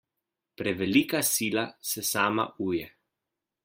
[0.61, 2.93] Prevelika sila se sama uje.